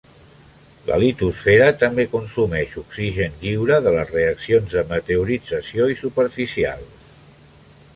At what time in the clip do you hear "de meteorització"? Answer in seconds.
4.79-5.91